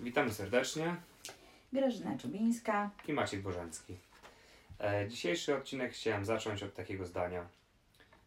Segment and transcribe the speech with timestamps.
[0.00, 0.96] Witamy serdecznie
[1.72, 2.90] Grażyna Czubińska.
[3.08, 3.42] i Maciek.
[4.80, 7.48] E, dzisiejszy odcinek chciałem zacząć od takiego zdania.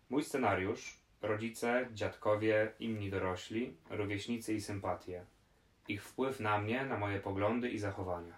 [0.09, 5.25] Mój scenariusz, rodzice, dziadkowie, inni dorośli, rówieśnicy i sympatie.
[5.87, 8.37] Ich wpływ na mnie, na moje poglądy i zachowania.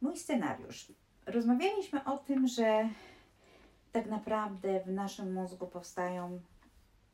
[0.00, 0.92] Mój scenariusz.
[1.26, 2.88] Rozmawialiśmy o tym, że
[3.92, 6.40] tak naprawdę w naszym mózgu powstają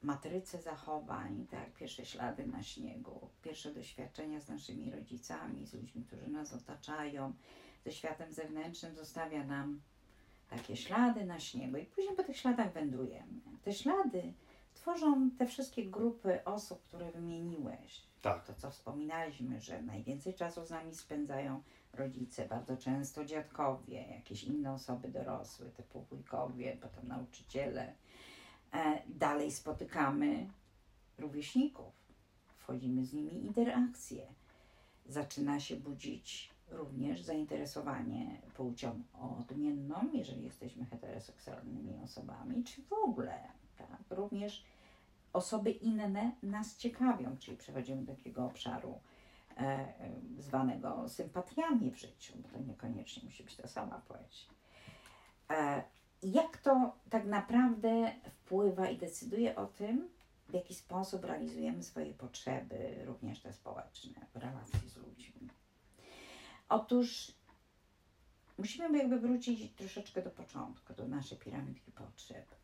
[0.02, 6.30] matryce zachowań, tak, pierwsze ślady na śniegu, pierwsze doświadczenia z naszymi rodzicami, z ludźmi, którzy
[6.30, 7.32] nas otaczają,
[7.84, 9.80] ze światem zewnętrznym zostawia nam
[10.50, 13.40] takie ślady na śniegu i później po tych śladach wędrujemy.
[13.62, 14.32] Te ślady
[14.74, 18.02] tworzą te wszystkie grupy osób, które wymieniłeś.
[18.22, 18.46] Tak.
[18.46, 21.62] To, co wspominaliśmy, że najwięcej czasu z nami spędzają
[21.94, 27.92] rodzice, bardzo często dziadkowie, jakieś inne osoby dorosłe, typu wujkowie, potem nauczyciele.
[28.72, 30.48] E, dalej spotykamy
[31.18, 31.92] rówieśników,
[32.58, 34.26] wchodzimy z nimi w interakcje.
[35.06, 39.02] Zaczyna się budzić również zainteresowanie płcią
[39.40, 43.38] odmienną, jeżeli jesteśmy heteroseksualnymi osobami, czy w ogóle.
[43.78, 43.98] Tak?
[44.10, 44.64] Również
[45.32, 48.98] osoby inne nas ciekawią, czyli przechodzimy do takiego obszaru
[50.38, 54.48] zwanego sympatiami w życiu, bo to niekoniecznie musi być ta sama płeć.
[55.50, 55.82] E,
[56.22, 60.08] jak to tak naprawdę wpływa i decyduje o tym,
[60.48, 65.48] w jaki sposób realizujemy swoje potrzeby, również te społeczne, w relacji z ludźmi?
[66.68, 67.32] Otóż
[68.58, 72.54] musimy jakby wrócić troszeczkę do początku, do naszej piramidki potrzeb.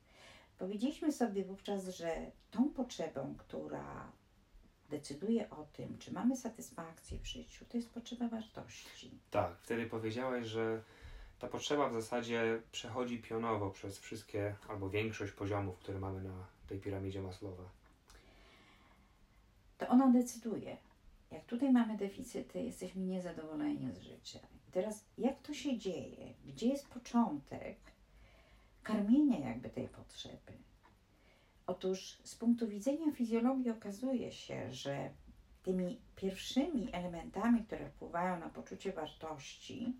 [0.58, 4.12] Powiedzieliśmy sobie wówczas, że tą potrzebą, która
[4.90, 9.10] decyduje o tym, czy mamy satysfakcję w życiu, to jest potrzeba wartości.
[9.30, 10.82] Tak, wtedy powiedziałeś, że
[11.38, 16.78] ta potrzeba w zasadzie przechodzi pionowo przez wszystkie albo większość poziomów, które mamy na tej
[16.80, 17.64] piramidzie Maslowa.
[19.78, 20.76] To ona decyduje.
[21.30, 24.38] Jak tutaj mamy deficyty, jesteśmy niezadowoleni z życia.
[24.68, 26.34] I teraz, jak to się dzieje?
[26.46, 27.76] Gdzie jest początek
[28.82, 30.52] karmienia jakby tej potrzeby?
[31.70, 35.10] Otóż z punktu widzenia fizjologii okazuje się, że
[35.62, 39.96] tymi pierwszymi elementami, które wpływają na poczucie wartości,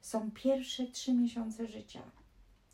[0.00, 2.02] są pierwsze trzy miesiące życia.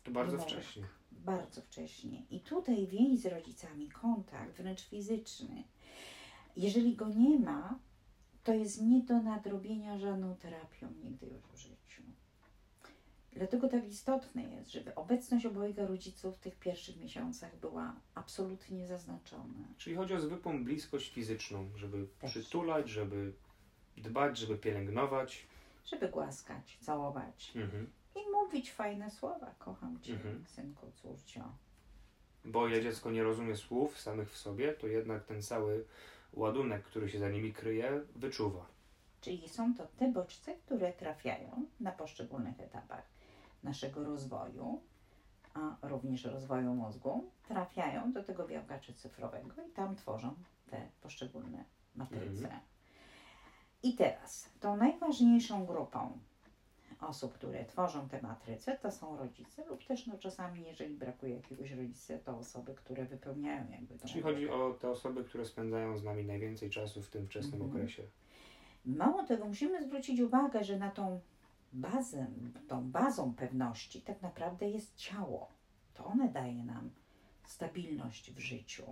[0.03, 0.83] To bardzo wcześnie.
[1.11, 2.23] Bardzo wcześnie.
[2.29, 5.63] I tutaj więź z rodzicami, kontakt, wręcz fizyczny.
[6.55, 7.79] Jeżeli go nie ma,
[8.43, 12.03] to jest nie do nadrobienia żadną terapią nigdy już w życiu.
[13.33, 19.67] Dlatego tak istotne jest, żeby obecność obojga rodziców w tych pierwszych miesiącach była absolutnie zaznaczona.
[19.77, 22.31] Czyli chodzi o zwykłą bliskość fizyczną, żeby Też.
[22.31, 23.33] przytulać, żeby
[23.97, 25.45] dbać, żeby pielęgnować.
[25.85, 27.89] Żeby głaskać, całować Mhm.
[28.15, 29.55] i mówić fajne słowa.
[29.59, 30.45] Kocham Cię, Mhm.
[30.47, 31.43] synku, córcio.
[32.45, 35.85] Bo ile dziecko nie rozumie słów samych w sobie, to jednak ten cały
[36.33, 38.65] ładunek, który się za nimi kryje, wyczuwa.
[39.21, 43.03] Czyli są to te bodźce, które trafiają na poszczególnych etapach
[43.63, 44.81] naszego rozwoju,
[45.53, 50.35] a również rozwoju mózgu, trafiają do tego białka cyfrowego i tam tworzą
[50.69, 51.65] te poszczególne
[51.95, 52.43] matryce.
[52.43, 52.61] Mhm.
[53.83, 56.19] I teraz, tą najważniejszą grupą
[57.01, 61.71] osób, które tworzą te matryce, to są rodzice lub też no, czasami, jeżeli brakuje jakiegoś
[61.71, 66.03] rodzica, to osoby, które wypełniają jakby tą Czyli chodzi o te osoby, które spędzają z
[66.03, 67.71] nami najwięcej czasu w tym wczesnym Mhm.
[67.71, 68.03] okresie.
[68.85, 71.19] Mało tego, musimy zwrócić uwagę, że na tą
[71.73, 72.27] bazę,
[72.67, 75.51] tą bazą pewności tak naprawdę jest ciało.
[75.93, 76.89] To one daje nam
[77.45, 78.83] stabilność w życiu.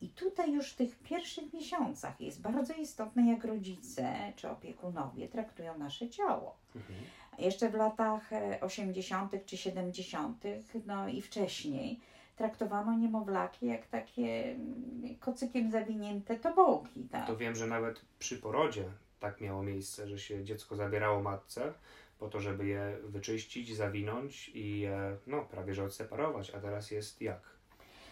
[0.00, 5.78] I tutaj już w tych pierwszych miesiącach jest bardzo istotne, jak rodzice czy opiekunowie traktują
[5.78, 6.56] nasze ciało.
[6.76, 6.98] Mhm.
[7.38, 9.32] Jeszcze w latach e, 80.
[9.46, 10.44] czy 70.,
[10.86, 12.00] no i wcześniej,
[12.36, 17.04] traktowano niemowlaki jak takie mm, kocykiem zawinięte tobołki.
[17.04, 17.26] Tak?
[17.26, 18.84] To wiem, że nawet przy porodzie
[19.20, 21.72] tak miało miejsce, że się dziecko zabierało matce
[22.18, 26.50] po to, żeby je wyczyścić, zawinąć i je, no, prawie że odseparować.
[26.50, 27.40] A teraz jest jak?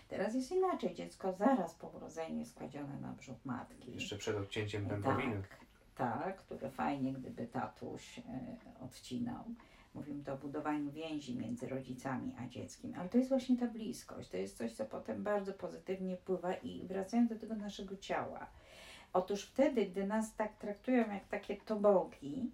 [0.08, 0.94] Teraz jest inaczej.
[0.94, 3.94] Dziecko zaraz po urodzeniu jest kładzione na brzuch matki.
[3.94, 5.43] Jeszcze przed odcięciem pępowiny.
[5.43, 5.58] Tak,
[5.94, 8.23] tak, które fajnie, gdyby tatuś e,
[8.84, 9.44] odcinał.
[9.94, 14.29] Mówimy to o budowaniu więzi między rodzicami a dzieckiem, ale to jest właśnie ta bliskość.
[14.29, 18.46] To jest coś, co potem bardzo pozytywnie wpływa i wracając do tego naszego ciała.
[19.14, 22.50] Otóż wtedy, gdy nas tak traktują jak takie tobołki,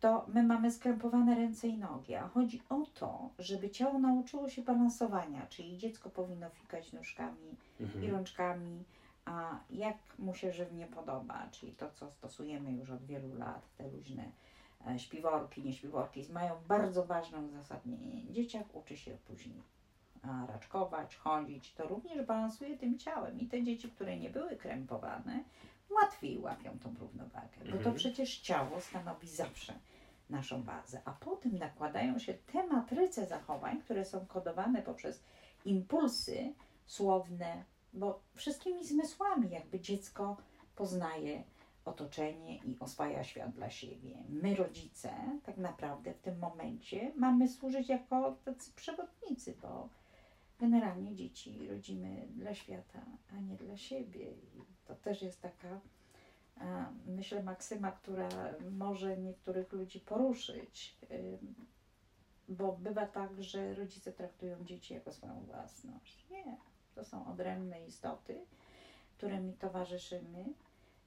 [0.00, 4.62] to my mamy skrępowane ręce i nogi, a chodzi o to, żeby ciało nauczyło się
[4.62, 8.10] balansowania, czyli dziecko powinno fikać nóżkami i Mhm.
[8.12, 8.84] rączkami,
[9.24, 13.88] a jak mu się żywnie podoba, czyli to, co stosujemy już od wielu lat, te
[13.88, 14.24] luźne
[14.86, 18.32] e, śpiworki, nieśpiworki, mają bardzo ważne uzasadnienie.
[18.32, 19.62] Dzieciak uczy się później
[20.48, 23.40] raczkować, chodzić, to również balansuje tym ciałem.
[23.40, 25.44] I te dzieci, które nie były krępowane,
[25.90, 27.94] łatwiej łapią tą równowagę, bo to Mhm.
[27.94, 29.72] przecież ciało stanowi zawsze
[30.30, 35.22] naszą bazę, a potem nakładają się te matryce zachowań, które są kodowane poprzez
[35.64, 36.54] impulsy
[36.86, 40.36] słowne, bo wszystkimi zmysłami jakby dziecko
[40.76, 41.44] poznaje
[41.84, 44.16] otoczenie i oswaja świat dla siebie.
[44.28, 45.10] My, rodzice,
[45.46, 49.88] tak naprawdę w tym momencie mamy służyć jako tacy przewodnicy, bo
[50.58, 53.00] generalnie dzieci rodzimy dla świata,
[53.36, 54.30] a nie dla siebie.
[54.30, 55.80] I to też jest taka,
[56.60, 58.28] a, myślę, maksyma, która
[58.70, 60.96] może niektórych ludzi poruszyć,
[62.48, 66.26] bo bywa tak, że rodzice traktują dzieci jako swoją własność.
[66.30, 66.56] Nie,
[66.94, 68.40] to są odrębne istoty,
[69.16, 70.44] którymi towarzyszymy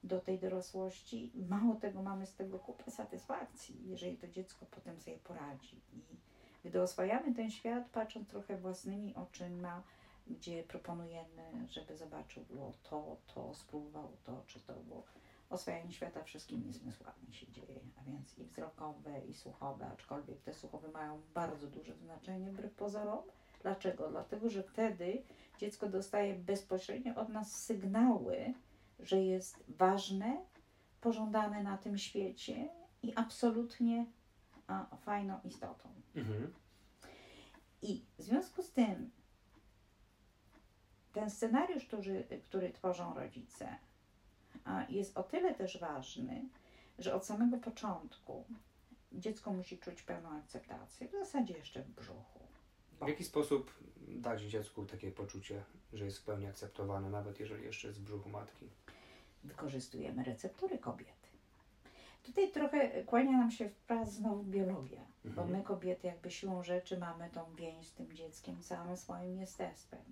[0.04, 1.32] do tej dorosłości.
[1.48, 5.80] Mało tego, mamy z tego kupę satysfakcji, jeżeli to dziecko potem sobie poradzi.
[5.92, 9.82] I gdy oswajamy ten świat, patrząc trochę własnymi oczyma,
[10.30, 15.04] gdzie proponujemy, żeby zobaczył było to, to, spróbował to, czy to było.
[15.50, 20.88] Oswajanie świata wszystkimi zmysłami się dzieje, a więc i wzrokowe, i słuchowe, aczkolwiek te słuchowe
[20.88, 23.22] mają bardzo duże znaczenie wbrew pozorom.
[23.62, 24.10] Dlaczego?
[24.10, 25.22] Dlatego, że wtedy
[25.58, 28.54] dziecko dostaje bezpośrednio od nas sygnały,
[29.00, 30.36] że jest ważne,
[31.00, 32.68] pożądane na tym świecie
[33.02, 34.06] i absolutnie
[34.66, 35.88] a, fajną istotą.
[36.16, 36.52] Mhm.
[37.82, 39.10] I w związku z tym
[41.28, 43.76] ten scenariusz, który, który tworzą rodzice,
[44.88, 46.48] jest o tyle też ważny,
[46.98, 48.44] że od samego początku
[49.12, 52.40] dziecko musi czuć pełną akceptację, w zasadzie jeszcze w brzuchu.
[53.02, 53.74] W jaki sposób
[54.08, 58.28] dać dziecku takie poczucie, że jest w pełni akceptowane, nawet jeżeli jeszcze jest w brzuchu
[58.28, 58.66] matki?
[59.44, 61.12] Wykorzystujemy receptory kobiety.
[62.22, 65.50] Tutaj trochę kłania nam się wprost znowu biologia, bo Mhm.
[65.50, 70.02] my kobiety jakby siłą rzeczy mamy tą więź z tym dzieckiem całym swoim jestestwem,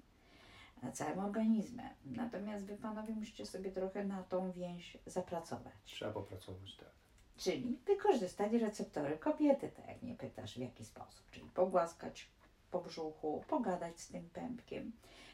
[0.93, 1.88] całym organizmem.
[2.05, 5.75] Natomiast wy panowie musicie sobie trochę na tą więź zapracować.
[5.84, 6.88] Trzeba popracować, tak.
[7.37, 11.31] Czyli wykorzystać receptory kobiety, tak jak nie pytasz w jaki sposób.
[11.31, 12.28] Czyli pogłaskać
[12.70, 14.93] po brzuchu, pogadać z tym pępkiem.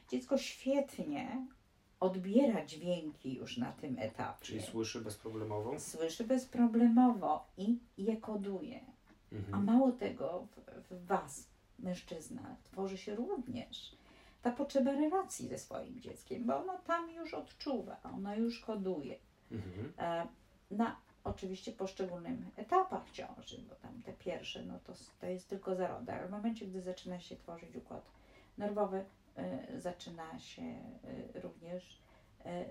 [0.09, 1.47] Dziecko świetnie
[2.01, 4.45] odbiera dźwięki już na tym etapie.
[4.45, 5.81] Czyli słyszy bezproblemowo?
[5.81, 8.81] Słyszy bezproblemowo i je koduje.
[9.33, 9.65] A Mhm.
[9.65, 11.49] mało tego, w, w Was,
[11.79, 13.97] mężczyznach, tworzy się również
[14.43, 19.19] ta potrzeba relacji ze swoim dzieckiem, bo ono tam już odczuwa, ono już koduje.
[19.51, 19.93] Mhm.
[19.99, 20.27] E,
[20.71, 26.17] na oczywiście poszczególnym etapach ciąży, bo tam te pierwsze, no to, to jest tylko zarodek,
[26.17, 28.11] ale w momencie, gdy zaczyna się tworzyć układ
[28.59, 29.05] nerwowy,
[29.37, 32.03] e, zaczyna się e, również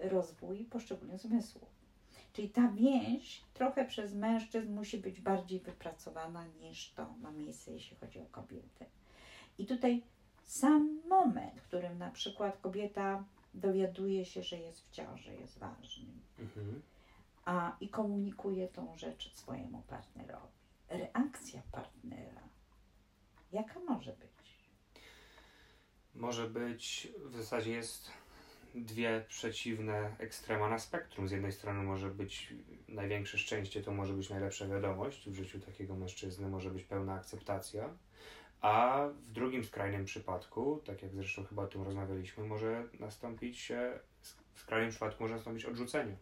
[0.01, 1.81] rozwój poszczególnych zmysłów.
[2.33, 7.97] Czyli ta więź trochę przez mężczyzn musi być bardziej wypracowana niż to ma miejsce, jeśli
[7.97, 8.85] chodzi o kobiety.
[9.57, 10.03] I tutaj
[10.51, 16.11] sam moment, w którym na przykład kobieta dowiaduje się, że jest w ciąży, jest ważny
[16.39, 16.81] Mhm.
[17.45, 20.53] a i komunikuje tą rzecz swojemu partnerowi.
[20.89, 22.41] Reakcja partnera,
[23.51, 24.31] jaka może być?
[26.15, 28.11] Może być, w zasadzie jest
[28.75, 31.27] dwie przeciwne ekstrema na spektrum.
[31.27, 32.53] Z jednej strony może być
[32.87, 37.89] największe szczęście, to może być najlepsza wiadomość w życiu takiego mężczyzny, może być pełna akceptacja,
[38.61, 43.71] a w drugim skrajnym przypadku, tak jak zresztą chyba o tym rozmawialiśmy, może nastąpić,
[44.53, 46.15] w skrajnym przypadku może nastąpić odrzucenie.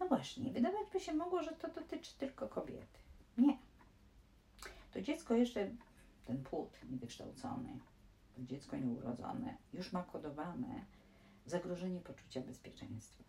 [0.00, 2.98] No właśnie, wydawać by się mogło, że to dotyczy tylko kobiety.
[3.38, 3.58] Nie.
[4.92, 5.70] To dziecko jeszcze,
[6.24, 7.78] ten płód niewykształcony,
[8.36, 10.84] to dziecko nieurodzone, już ma kodowane
[11.46, 13.24] zagrożenie poczucia bezpieczeństwa.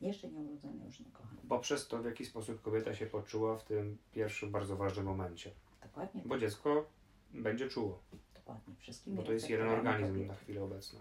[0.00, 1.40] Jeszcze nieurodzone już nie kochamy.
[1.48, 5.50] Poprzez to, w jaki sposób kobieta się poczuła w tym pierwszym bardzo ważnym momencie.
[5.82, 6.86] Dokładnie, Bo dziecko
[7.32, 8.02] będzie czuło,
[8.34, 8.74] dokładnie.
[8.78, 11.00] Wszystkimi bo to jest jeden organizm na chwilę obecną.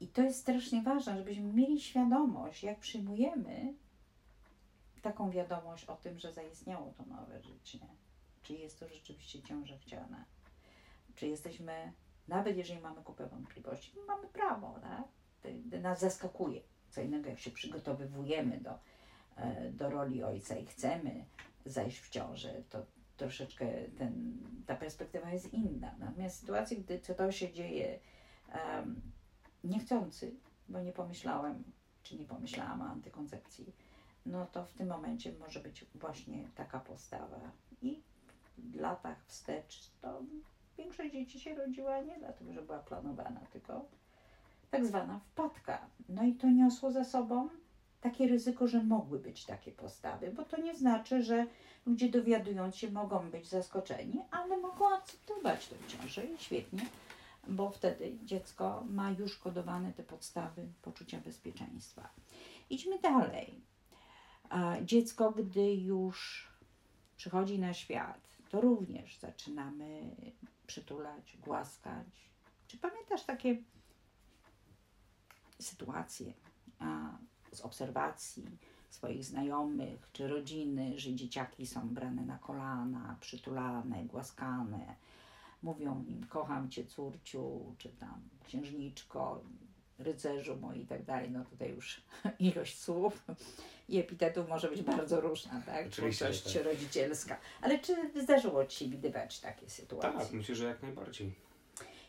[0.00, 3.74] I to jest strasznie ważne, żebyśmy mieli świadomość, jak przyjmujemy
[5.02, 7.78] taką wiadomość o tym, że zaistniało to nowe życie.
[8.42, 10.24] Czy jest to rzeczywiście ciąża chciana?
[11.14, 11.92] Czy jesteśmy,
[12.28, 15.04] nawet jeżeli mamy kupę wątpliwości, mamy prawo, tak?
[15.82, 16.60] Nas zaskakuje.
[16.90, 18.78] Co innego, jak się przygotowywujemy do,
[19.36, 21.24] e, do roli ojca i chcemy
[21.64, 22.86] zajść w ciążę, to
[23.18, 23.66] troszeczkę
[23.98, 25.94] ten, ta perspektywa jest inna.
[25.98, 27.98] Natomiast w sytuacji, gdy to się dzieje
[28.52, 29.00] em,
[29.64, 30.34] niechcący,
[30.68, 31.64] bo nie pomyślałem,
[32.02, 33.72] czy nie pomyślałam o antykoncepcji,
[34.26, 37.40] no to w tym momencie może być właśnie taka postawa.
[37.82, 38.02] I
[38.58, 40.22] w latach wstecz to
[40.78, 43.88] większość dzieci się rodziła nie dlatego, że była planowana, tylko
[44.70, 45.86] tak zwana wpadka.
[46.08, 47.48] No i to niosło ze sobą
[48.00, 51.46] takie ryzyko, że mogły być takie postawy, bo to nie znaczy, że
[51.86, 56.86] ludzie dowiadując się mogą być zaskoczeni, ale mogą akceptować tę ciążę i świetnie,
[57.48, 62.08] bo wtedy dziecko ma już kodowane te podstawy poczucia bezpieczeństwa.
[62.70, 63.60] Idźmy dalej.
[64.82, 66.48] Dziecko, gdy już
[67.16, 70.16] przychodzi na świat, to również zaczynamy
[70.66, 72.30] przytulać, głaskać.
[72.68, 73.56] Czy pamiętasz takie
[75.60, 76.32] sytuacje
[77.52, 78.44] z obserwacji
[78.90, 84.94] swoich znajomych czy rodziny, że dzieciaki są brane na kolana, przytulane, głaskane,
[85.62, 89.42] mówią im kocham cię córciu, czy tam księżniczko,
[89.98, 92.00] rycerzu mój i tak dalej, no tutaj już
[92.38, 93.24] ilość słów
[93.88, 95.88] i epitetów może być bardzo różna, tak?
[95.88, 96.64] Twórczość tak.
[96.64, 97.40] rodzicielska.
[97.60, 100.20] Ale czy zdarzyło Ci się widywać takie sytuacje?
[100.20, 101.34] Tak, myślę, że jak najbardziej.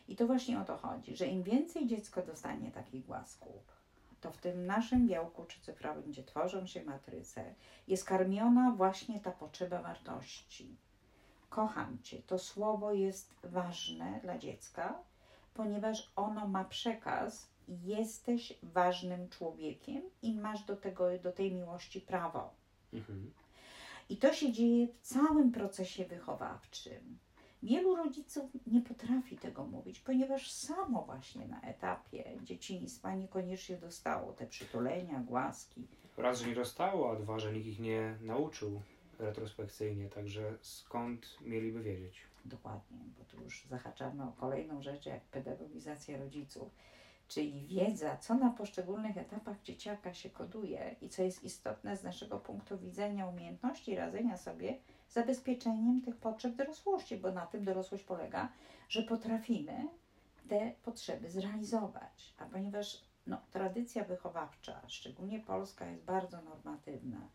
[0.08, 3.79] I to właśnie o to chodzi, że im więcej dziecko dostanie takich głasków,
[4.20, 7.54] to w tym naszym białku czy cyfrowym, gdzie tworzą się matryce,
[7.88, 10.76] jest karmiona właśnie ta potrzeba wartości.
[11.48, 12.22] Kocham Cię.
[12.22, 15.02] To słowo jest ważne dla dziecka,
[15.54, 22.54] ponieważ ono ma przekaz jesteś ważnym człowiekiem i masz do, tego, do tej miłości prawo.
[22.92, 23.32] Mhm.
[24.08, 27.18] I to się dzieje w całym procesie wychowawczym.
[27.62, 34.46] Wielu rodziców nie potrafi tego mówić, ponieważ samo właśnie na etapie dzieciństwa niekoniecznie dostało te
[34.46, 35.86] przytulenia, głaski.
[36.16, 38.82] Raz, że nie dostało, a dwa, że nikt ich nie nauczył
[39.18, 42.22] retrospekcyjnie, także skąd mieliby wiedzieć?
[42.44, 46.70] Dokładnie, bo tu już zahaczamy o kolejną rzecz, jak pedagogizacja rodziców,
[47.28, 52.38] czyli wiedza, co na poszczególnych etapach dzieciaka się koduje i co jest istotne z naszego
[52.38, 54.78] punktu widzenia umiejętności radzenia sobie
[55.10, 58.48] zabezpieczeniem tych potrzeb dorosłości, bo na tym dorosłość polega,
[58.88, 59.88] że potrafimy
[60.48, 62.34] te potrzeby zrealizować.
[62.38, 67.28] A ponieważ no, tradycja wychowawcza, szczególnie polska, jest bardzo normatywna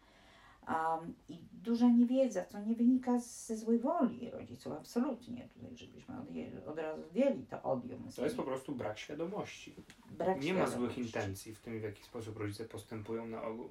[0.67, 5.49] um, i duża niewiedza, co nie wynika ze złej woli rodziców, absolutnie.
[5.53, 8.09] Tutaj, żebyśmy odjęli, od razu zdjęli to odium.
[8.15, 9.75] To jest po prostu brak świadomości.
[10.11, 11.01] brak Nie ma złych świadomości.
[11.01, 13.69] intencji w tym, w jaki sposób rodzice postępują na ogół.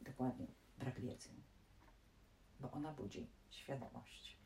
[0.00, 0.46] Dokładnie,
[0.78, 1.28] brak wiedzy,
[2.60, 4.36] bo ona budzi świadomość.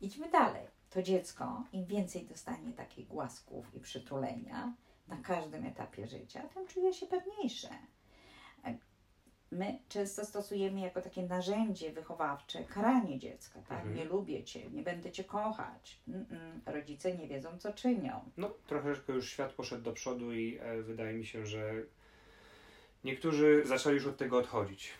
[0.00, 0.66] Idźmy dalej.
[0.90, 4.74] To dziecko, im więcej dostanie takich głasków i przytulenia
[5.08, 7.68] na każdym etapie życia, tym czuje się pewniejsze.
[9.50, 13.78] My często stosujemy jako takie narzędzie wychowawcze karanie dziecka, tak?
[13.78, 13.96] Mhm.
[13.96, 16.00] Nie lubię cię, nie będę cię kochać.
[16.08, 16.60] Mm-mm.
[16.66, 18.30] Rodzice nie wiedzą, co czynią.
[18.36, 21.72] No, troszeczkę już świat poszedł do przodu i e, wydaje mi się, że
[23.04, 24.90] niektórzy zaczęli już od tego odchodzić.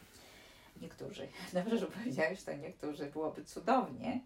[0.80, 4.20] Niektórzy, dobrze, że powiedziałeś to, niektórzy byłoby cudownie,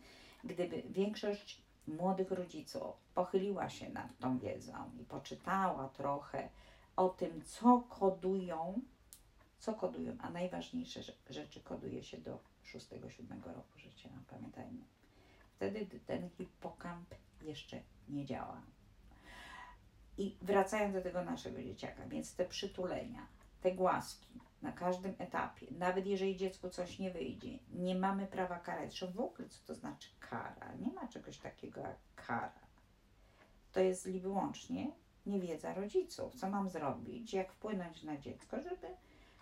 [0.44, 6.48] gdyby większość młodych rodziców pochyliła się nad tą wiedzą i poczytała trochę
[6.96, 8.80] o tym, co kodują,
[9.58, 14.80] co kodują, a najważniejsze rze- rzeczy koduje się do 6-7 roku życia, pamiętajmy.
[15.56, 18.62] Wtedy ten hipokamp jeszcze nie działa.
[20.18, 23.26] I wracając do tego naszego dzieciaka, więc te przytulenia,
[23.60, 29.04] te głaski na każdym etapie, nawet jeżeli dziecku coś nie wyjdzie, nie mamy prawa karać.
[29.04, 30.74] W ogóle co to znaczy kara?
[30.80, 32.62] Nie ma czegoś takiego jak kara.
[33.72, 34.92] To jest wyłącznie
[35.26, 36.34] niewiedza rodziców.
[36.34, 38.86] Co mam zrobić, jak wpłynąć na dziecko, żeby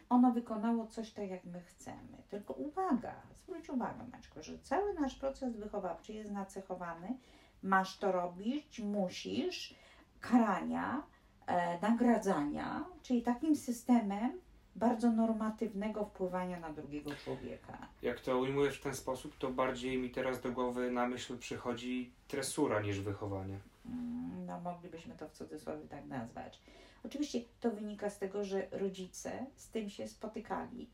[0.09, 2.23] ono wykonało coś tak, jak my chcemy.
[2.29, 7.19] Tylko uwaga, zwróć uwagę, Maćko, że cały nasz proces wychowawczy jest nacechowany.
[7.63, 9.75] Masz to robić, musisz,
[10.21, 11.03] karania,
[11.47, 14.41] e, nagradzania, czyli takim systemem
[14.77, 17.79] bardzo normatywnego wpływania na drugiego człowieka.
[18.03, 22.13] Jak to ujmujesz w ten sposób, to bardziej mi teraz do głowy na myśl przychodzi
[22.29, 23.59] tresura niż wychowanie.
[23.87, 26.61] Mm, No, moglibyśmy to w cudzysłowie tak nazwać.
[27.05, 30.91] Oczywiście to wynika z tego, że rodzice z tym się spotykali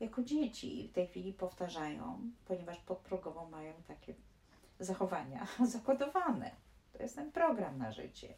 [0.00, 4.14] jako dzieci i w tej chwili powtarzają, ponieważ podprogowo mają takie
[4.80, 6.50] zachowania zakodowane.
[6.92, 8.34] To jest ten program na życie.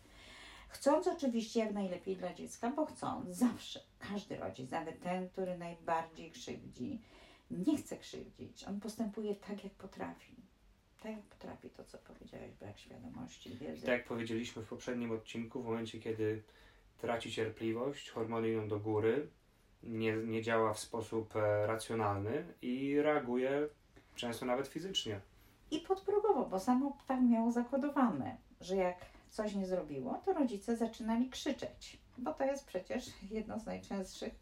[0.77, 6.31] Chcąc oczywiście jak najlepiej dla dziecka, bo chcąc zawsze, każdy rodzic, nawet ten, który najbardziej
[6.31, 7.01] krzywdzi,
[7.51, 8.65] nie chce krzywdzić.
[8.65, 10.35] On postępuje tak, jak potrafi.
[11.03, 13.81] Tak, jak potrafi to, co powiedziałeś, brak świadomości, I wiedzy.
[13.87, 16.43] tak jak powiedzieliśmy w poprzednim odcinku, w momencie kiedy
[16.99, 19.29] traci cierpliwość, hormony idą do góry,
[19.83, 23.69] nie, nie działa w sposób e, racjonalny i reaguje
[24.17, 25.21] często nawet fizycznie.
[25.71, 31.31] I podprogowo, bo samo tak miało zakodowane, że jak coś nie zrobiło, to rodzice zaczynali
[31.31, 34.35] krzyczeć, bo to jest przecież jedno z najczęstszych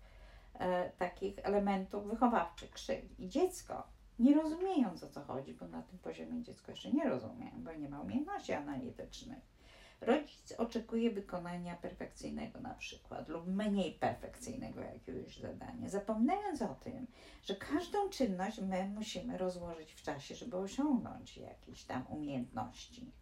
[0.54, 3.04] e, takich elementów wychowawczych, krzyk.
[3.18, 3.86] I dziecko,
[4.18, 7.88] nie rozumiejąc o co chodzi, bo na tym poziomie dziecko jeszcze nie rozumie, bo nie
[7.88, 9.54] ma umiejętności analitycznych,
[10.00, 17.06] Rodzic oczekuje wykonania perfekcyjnego na przykład lub mniej perfekcyjnego jakiegoś zadania, zapominając o tym,
[17.42, 23.12] że każdą czynność my musimy rozłożyć w czasie, żeby osiągnąć jakieś tam umiejętności.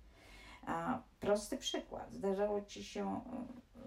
[0.66, 1.02] A
[1.32, 2.12] prosty przykład.
[2.12, 3.20] Zdarzało Ci się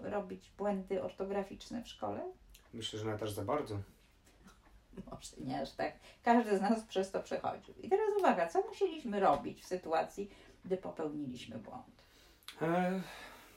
[0.04, 2.32] y, robić błędy ortograficzne w szkole?
[2.72, 3.78] Myślę, że nawet aż za bardzo.
[5.10, 5.92] Może nie aż tak.
[6.22, 7.74] Każdy z nas przez to przechodził.
[7.82, 10.30] I teraz uwaga, co musieliśmy robić w sytuacji,
[10.64, 12.02] gdy popełniliśmy błąd?
[12.62, 13.00] E,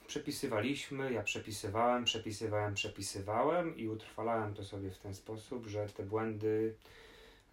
[0.06, 6.74] przepisywaliśmy, ja przepisywałem, przepisywałem, przepisywałem i utrwalałem to sobie w ten sposób, że te błędy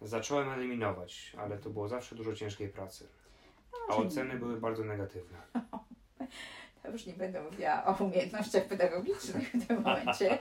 [0.00, 3.08] zacząłem eliminować, ale to było zawsze dużo ciężkiej pracy.
[3.88, 5.38] A Może oceny były bardzo negatywne.
[6.84, 10.38] Ja już nie będę mówiła o umiejętnościach pedagogicznych w tym momencie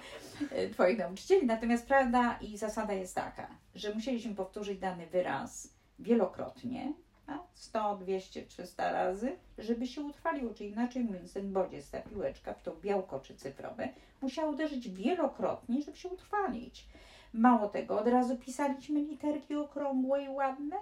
[0.51, 1.48] e, Twoich nauczycieli.
[1.48, 6.94] Natomiast prawda i zasada jest taka, że musieliśmy powtórzyć dany wyraz wielokrotnie,
[7.27, 10.53] a 100, 200, 300 razy, żeby się utrwaliło.
[10.53, 13.89] Czyli inaczej mówiąc, ten bodziec, ta piłeczka, to białko czy cyfrowe,
[14.22, 16.86] musiała uderzyć wielokrotnie, żeby się utrwalić.
[17.34, 20.75] Mało tego, od razu pisaliśmy literki okrągłe i ładne,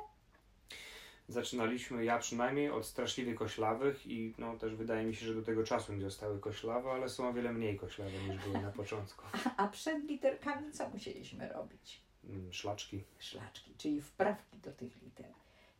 [1.27, 5.63] Zaczynaliśmy, ja przynajmniej, od straszliwie koślawych i no też wydaje mi się, że do tego
[5.63, 9.25] czasu nie zostały koślawe, ale są o wiele mniej koślawe niż były na początku.
[9.58, 12.01] a przed literkami co musieliśmy robić?
[12.24, 13.03] Mm, Szlaczki.
[13.20, 15.34] szlaczki, czyli wprawki do tych liter.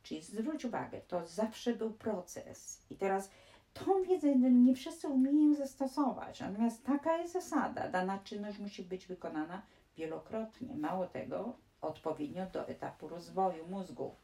[0.04, 2.86] Czyli zwróć uwagę, to zawsze był proces.
[2.90, 3.32] I teraz
[3.74, 6.40] tą wiedzę nie wszyscy umieją zastosować.
[6.40, 7.90] Natomiast taka jest zasada.
[7.90, 9.62] Dana czynność musi być wykonana
[9.98, 10.76] wielokrotnie.
[10.76, 14.16] Mało tego, odpowiednio do etapu rozwoju mózgu.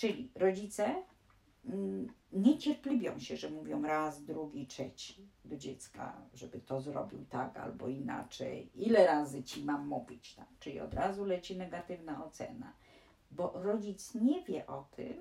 [0.00, 1.02] Czyli rodzice
[1.64, 7.88] mm, niecierpliwią się, że mówią raz, drugi, trzeci do dziecka, żeby to zrobił tak albo
[7.88, 8.70] inaczej.
[8.74, 10.34] Ile razy ci mam mówić?
[10.34, 10.46] Tak?
[10.60, 12.72] Czyli od razu leci negatywna ocena,
[13.30, 15.18] bo rodzic nie wie o tym,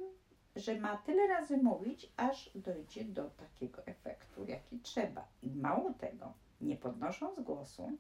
[0.56, 5.28] że ma tyle razy mówić, aż dojdzie do takiego efektu, jaki trzeba.
[5.44, 7.92] I mało tego, nie podnosząc głosu,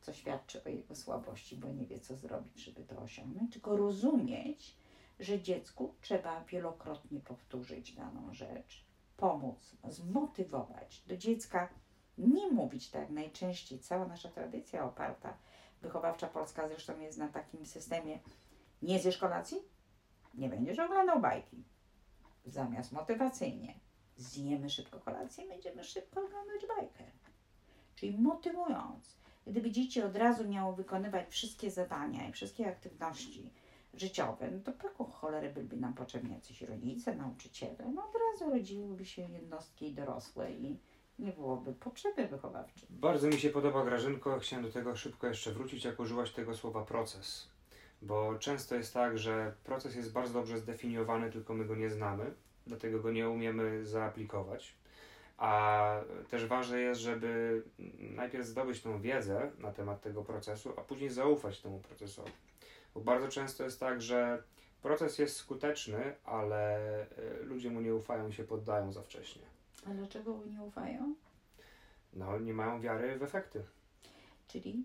[0.00, 4.76] co świadczy o jego słabości, bo nie wie, co zrobić, żeby to osiągnąć, tylko rozumieć,
[5.20, 8.84] że dziecku trzeba wielokrotnie powtórzyć daną rzecz,
[9.16, 11.02] pomóc, zmotywować.
[11.06, 11.68] Do dziecka
[12.18, 13.78] nie mówić tak najczęściej.
[13.78, 15.36] Cała nasza tradycja oparta,
[15.82, 18.18] wychowawcza polska zresztą jest na takim systemie
[18.82, 19.58] nie zjesz kolacji,
[20.34, 21.64] nie będziesz oglądał bajki.
[22.44, 23.80] Zamiast motywacyjnie
[24.16, 27.04] zjemy szybko kolację, będziemy szybko oglądać bajkę.
[27.94, 29.16] Czyli motywując.
[29.46, 33.52] Gdyby dzieci od razu miało wykonywać wszystkie zadania i wszystkie aktywności,
[34.00, 37.92] życiowe, no to po jaką cholerę byliby nam potrzebni jacyś rodzice, nauczyciele?
[37.94, 40.78] No od razu rodziłyby się jednostki dorosłe i
[41.18, 42.88] nie byłoby potrzeby wychowawczej.
[42.90, 46.84] Bardzo mi się podoba Grażynko, chciałem do tego szybko jeszcze wrócić, jak użyłaś tego słowa
[46.84, 47.48] proces.
[48.02, 52.34] Bo często jest tak, że proces jest bardzo dobrze zdefiniowany, tylko my go nie znamy,
[52.66, 54.74] dlatego go nie umiemy zaaplikować.
[55.38, 57.62] A też ważne jest, żeby
[57.98, 62.32] najpierw zdobyć tą wiedzę na temat tego procesu, a później zaufać temu procesowi.
[62.96, 64.42] Bo bardzo często jest tak, że
[64.82, 67.02] proces jest skuteczny, ale
[67.40, 69.42] y, ludzie mu nie ufają i się poddają za wcześnie.
[69.86, 71.14] A dlaczego nie ufają?
[72.12, 73.64] No, nie mają wiary w efekty.
[74.48, 74.84] Czyli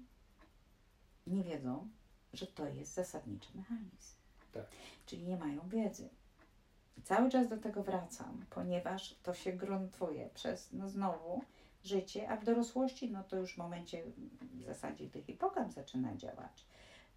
[1.28, 1.90] nie wiedzą,
[2.34, 4.16] że to jest zasadniczy mechanizm.
[4.54, 4.66] Tak.
[5.06, 6.10] Czyli nie mają wiedzy.
[7.04, 11.42] Cały czas do tego wracam, ponieważ to się gruntuje przez, no znowu,
[11.84, 14.04] życie, a w dorosłości, no to już w momencie
[14.42, 16.66] w zasadzie tych hipokam zaczyna działać.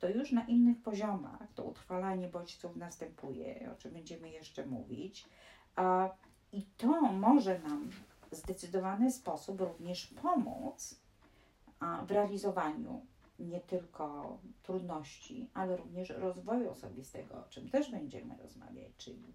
[0.04, 5.28] To już na innych poziomach to utrwalanie bodźców następuje, o czym będziemy jeszcze mówić.
[5.76, 6.08] A,
[6.52, 7.90] I to może nam
[8.30, 11.00] w zdecydowany sposób również pomóc
[12.06, 13.06] w realizowaniu
[13.38, 19.32] nie tylko trudności, ale również rozwoju osobistego, o czym też będziemy rozmawiać, czyli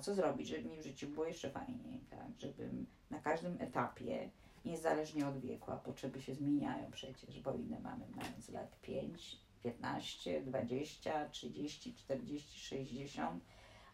[0.00, 2.28] co zrobić, żeby mi w życiu było jeszcze fajniej, tak?
[2.38, 4.30] żebym na każdym etapie,
[4.64, 10.42] niezależnie od wieku, a potrzeby się zmieniają przecież, bo ile mamy mając lat 5, 15,
[10.42, 13.44] 20, 30, 40, 60,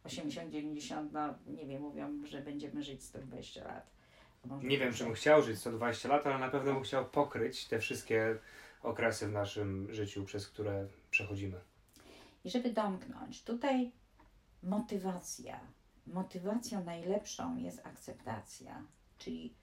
[0.05, 3.91] 80, 90, no nie wiem, mówią, że będziemy żyć 120 lat.
[4.45, 7.67] Może Nie wiem, czy bym chciał żyć 120 lat, ale na pewno bym chciał pokryć
[7.67, 8.39] te wszystkie
[8.83, 11.61] okresy w naszym życiu, przez które przechodzimy.
[12.45, 13.93] I żeby domknąć, tutaj
[14.63, 15.61] motywacja.
[16.07, 18.85] Motywacją najlepszą jest akceptacja.
[19.19, 19.55] Czyli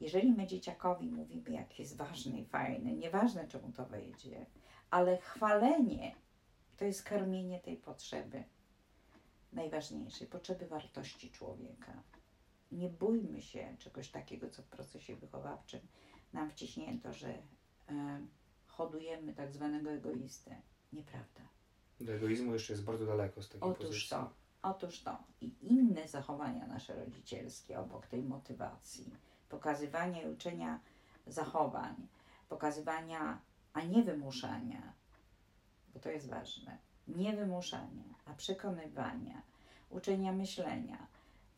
[0.00, 4.46] jeżeli my dzieciakowi mówimy, jak jest ważny i fajny, nieważne czemu to wejdzie,
[4.94, 6.14] ale chwalenie
[6.76, 8.44] to jest karmienie tej potrzeby
[9.52, 12.02] najważniejszej, potrzeby wartości człowieka.
[12.72, 15.80] Nie bójmy się czegoś takiego, co w procesie wychowawczym
[16.32, 18.26] nam wciśnięto, że e,
[18.66, 20.62] hodujemy tak zwanego egoistę.
[20.92, 21.42] Nieprawda.
[22.00, 24.08] Do egoizmu jeszcze jest bardzo daleko z takiej Otóż pozycji.
[24.08, 24.30] to.
[24.62, 29.10] Otóż to i inne zachowania nasze rodzicielskie obok tej motywacji,
[29.48, 30.80] pokazywania i uczenia
[31.26, 31.94] zachowań,
[32.48, 33.38] pokazywania,
[33.74, 34.92] a nie wymuszania,
[35.94, 39.42] bo to jest ważne, nie wymuszania, a przekonywania,
[39.90, 41.06] uczenia myślenia,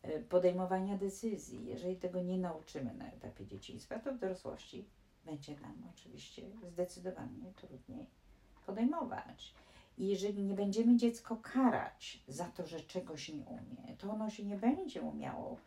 [0.05, 1.65] y, podejmowania decyzji.
[1.65, 4.85] Jeżeli tego nie nauczymy na etapie dzieciństwa, to w dorosłości
[5.25, 8.05] będzie nam oczywiście zdecydowanie trudniej
[8.65, 9.53] podejmować.
[9.97, 14.45] I jeżeli nie będziemy dziecko karać za to, że czegoś nie umie, to ono się
[14.45, 15.57] nie będzie umiało,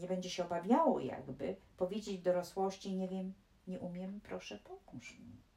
[0.00, 3.32] nie będzie się obawiało jakby powiedzieć dorosłości, nie wiem,
[3.66, 5.47] nie umiem, proszę pomóż mi.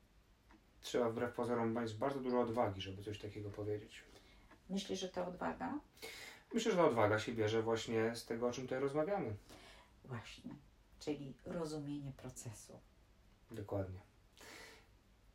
[0.82, 4.04] Trzeba wbrew pozorom mieć bardzo dużo odwagi, żeby coś takiego powiedzieć.
[4.70, 5.80] Myślisz, że to odwaga?
[6.54, 9.36] Myślę, że ta odwaga się bierze właśnie z tego, o czym tutaj rozmawiamy.
[10.06, 10.56] Właśnie,
[11.00, 12.80] czyli rozumienie procesu.
[13.52, 14.00] Dokładnie.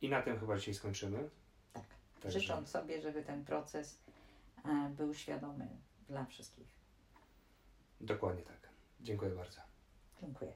[0.00, 1.30] I na tym chyba dzisiaj skończymy.
[1.72, 1.84] Tak.
[2.22, 3.98] Także- Życząc sobie, żeby ten proces
[4.64, 5.68] e, był świadomy
[6.08, 6.66] dla wszystkich.
[8.00, 8.68] Dokładnie tak.
[9.00, 9.60] Dziękuję bardzo.
[10.20, 10.52] Dziękuję.